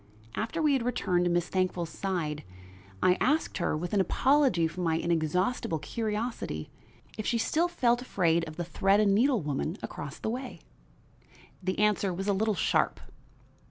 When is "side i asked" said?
1.91-3.59